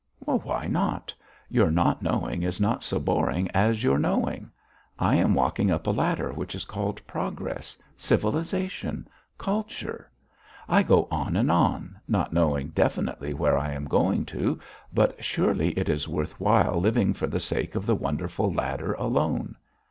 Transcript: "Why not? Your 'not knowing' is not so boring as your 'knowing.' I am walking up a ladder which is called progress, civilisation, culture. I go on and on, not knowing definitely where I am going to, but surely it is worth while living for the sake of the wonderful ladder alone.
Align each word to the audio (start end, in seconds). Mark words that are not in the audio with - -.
"Why 0.25 0.65
not? 0.65 1.13
Your 1.47 1.69
'not 1.69 2.01
knowing' 2.01 2.41
is 2.41 2.59
not 2.59 2.81
so 2.81 2.97
boring 2.99 3.51
as 3.51 3.83
your 3.83 3.99
'knowing.' 3.99 4.49
I 4.97 5.13
am 5.17 5.35
walking 5.35 5.69
up 5.69 5.85
a 5.85 5.91
ladder 5.91 6.33
which 6.33 6.55
is 6.55 6.65
called 6.65 7.05
progress, 7.05 7.77
civilisation, 7.95 9.07
culture. 9.37 10.09
I 10.67 10.81
go 10.81 11.07
on 11.11 11.35
and 11.35 11.51
on, 11.51 11.99
not 12.07 12.33
knowing 12.33 12.69
definitely 12.69 13.35
where 13.35 13.59
I 13.59 13.73
am 13.73 13.85
going 13.85 14.25
to, 14.33 14.59
but 14.91 15.23
surely 15.23 15.69
it 15.77 15.87
is 15.87 16.07
worth 16.07 16.39
while 16.39 16.81
living 16.81 17.13
for 17.13 17.27
the 17.27 17.39
sake 17.39 17.75
of 17.75 17.85
the 17.85 17.93
wonderful 17.93 18.51
ladder 18.51 18.93
alone. 18.93 19.55